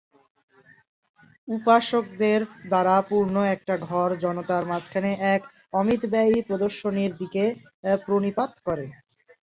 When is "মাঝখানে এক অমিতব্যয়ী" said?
4.65-6.37